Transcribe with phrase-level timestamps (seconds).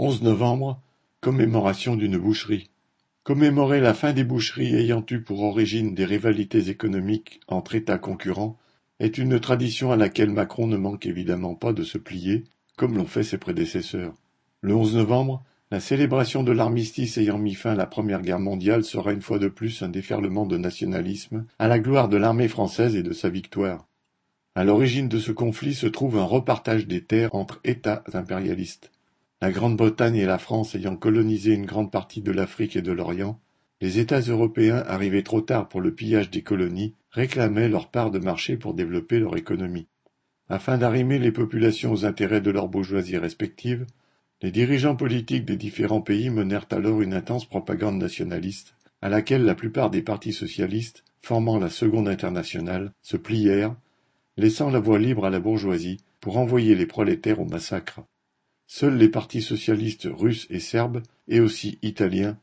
[0.00, 0.80] Onze novembre,
[1.20, 2.70] commémoration d'une boucherie.
[3.24, 8.56] Commémorer la fin des boucheries ayant eu pour origine des rivalités économiques entre États concurrents
[9.00, 12.44] est une tradition à laquelle Macron ne manque évidemment pas de se plier,
[12.76, 14.14] comme l'ont fait ses prédécesseurs.
[14.60, 15.42] Le 11 novembre,
[15.72, 19.40] la célébration de l'armistice ayant mis fin à la Première Guerre mondiale sera une fois
[19.40, 23.30] de plus un déferlement de nationalisme à la gloire de l'armée française et de sa
[23.30, 23.88] victoire.
[24.54, 28.92] À l'origine de ce conflit se trouve un repartage des terres entre États impérialistes.
[29.40, 33.38] La Grande-Bretagne et la France ayant colonisé une grande partie de l'Afrique et de l'Orient,
[33.80, 38.18] les États européens, arrivés trop tard pour le pillage des colonies, réclamaient leur part de
[38.18, 39.86] marché pour développer leur économie.
[40.48, 43.86] Afin d'arrimer les populations aux intérêts de leurs bourgeoisies respectives,
[44.42, 49.54] les dirigeants politiques des différents pays menèrent alors une intense propagande nationaliste, à laquelle la
[49.54, 53.76] plupart des partis socialistes, formant la Seconde Internationale, se plièrent,
[54.36, 58.00] laissant la voie libre à la bourgeoisie pour envoyer les prolétaires au massacre.
[58.70, 62.38] Seuls les partis socialistes russes et serbes, et aussi italiens,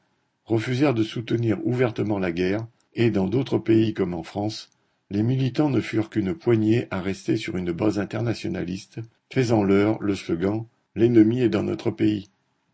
[0.46, 4.72] refusèrent de soutenir ouvertement la guerre, et dans d'autres pays comme en France,
[5.12, 10.16] les militants ne furent qu'une poignée à rester sur une base internationaliste, faisant leur le
[10.16, 10.66] slogan
[10.96, 12.30] L'ennemi est dans notre pays.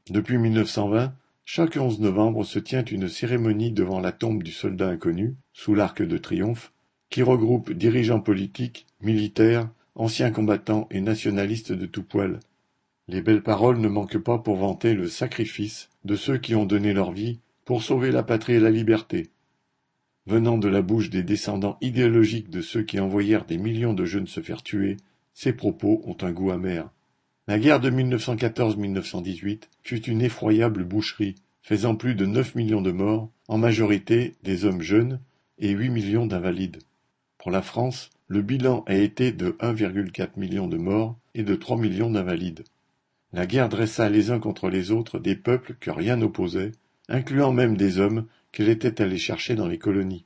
[0.10, 1.14] Depuis 1920,
[1.44, 6.02] chaque 11 novembre se tient une cérémonie devant la tombe du soldat inconnu, sous l'arc
[6.02, 6.72] de triomphe,
[7.10, 12.40] qui regroupe dirigeants politiques, militaires, anciens combattants et nationalistes de tout poil,
[13.08, 16.94] les belles paroles ne manquent pas pour vanter le sacrifice de ceux qui ont donné
[16.94, 19.30] leur vie pour sauver la patrie et la liberté.
[20.28, 24.28] Venant de la bouche des descendants idéologiques de ceux qui envoyèrent des millions de jeunes
[24.28, 24.98] se faire tuer,
[25.34, 26.90] ces propos ont un goût amer.
[27.48, 33.30] La guerre de 1914-1918 fut une effroyable boucherie, faisant plus de 9 millions de morts,
[33.48, 35.20] en majorité des hommes jeunes,
[35.58, 36.80] et 8 millions d'invalides.
[37.38, 41.78] Pour la France, le bilan a été de 1,4 million de morts et de 3
[41.78, 42.64] millions d'invalides.
[43.34, 46.74] La guerre dressa les uns contre les autres des peuples que rien n'opposait,
[47.08, 50.26] incluant même des hommes qu'elle était allée chercher dans les colonies.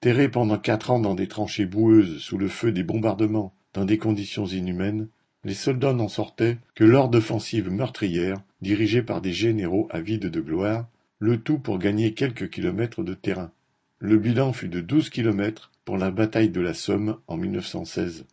[0.00, 3.98] Terrés pendant quatre ans dans des tranchées boueuses sous le feu des bombardements, dans des
[3.98, 5.08] conditions inhumaines,
[5.44, 10.88] les soldats n'en sortaient que lors d'offensives meurtrières dirigées par des généraux avides de gloire,
[11.18, 13.52] le tout pour gagner quelques kilomètres de terrain.
[13.98, 18.24] Le bilan fut de douze kilomètres pour la bataille de la Somme en 1916.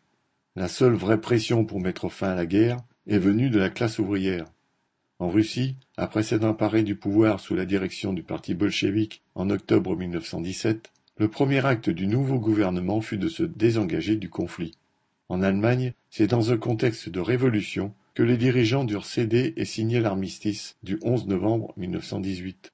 [0.55, 3.99] La seule vraie pression pour mettre fin à la guerre est venu de la classe
[3.99, 4.45] ouvrière.
[5.19, 9.95] En Russie, après s'être emparé du pouvoir sous la direction du parti bolchevique en octobre
[9.95, 14.73] 1917, le premier acte du nouveau gouvernement fut de se désengager du conflit.
[15.29, 19.99] En Allemagne, c'est dans un contexte de révolution que les dirigeants durent céder et signer
[19.99, 22.71] l'armistice du 11 novembre 1918.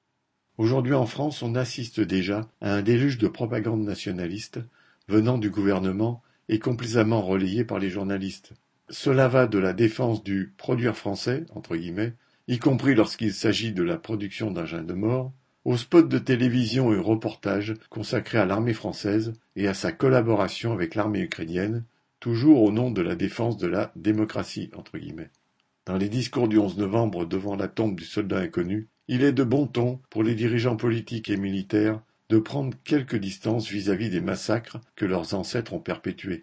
[0.58, 4.60] Aujourd'hui en France, on assiste déjà à un déluge de propagande nationaliste
[5.08, 8.52] venant du gouvernement et complaisamment relayé par les journalistes.
[8.92, 11.46] Cela va de la défense du produire français,
[12.46, 15.32] y compris lorsqu'il s'agit de la production d'engins de mort,
[15.64, 20.94] aux spots de télévision et reportages consacrés à l'armée française et à sa collaboration avec
[20.94, 21.86] l'armée ukrainienne,
[22.20, 24.70] toujours au nom de la défense de la démocratie.
[25.86, 29.42] Dans les discours du 11 novembre devant la tombe du soldat inconnu, il est de
[29.42, 34.20] bon ton pour les dirigeants politiques et militaires de prendre quelques distances vis-à-vis -vis des
[34.20, 36.42] massacres que leurs ancêtres ont perpétués.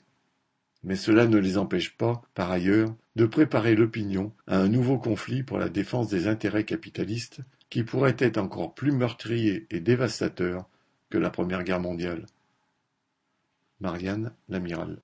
[0.84, 5.44] Mais cela ne les empêche pas, par ailleurs, de préparer l'opinion à un nouveau conflit
[5.44, 10.68] pour la défense des intérêts capitalistes qui pourrait être encore plus meurtrier et dévastateur
[11.10, 12.26] que la Première Guerre mondiale.
[13.80, 14.98] Marianne L'Amiral